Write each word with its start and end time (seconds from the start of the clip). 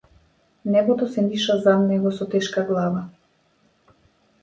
Небото 0.75 1.09
се 1.11 1.25
ниша 1.27 1.57
зад 1.67 1.85
него 1.93 2.15
со 2.19 2.29
тешка 2.35 2.67
глава. 2.73 3.07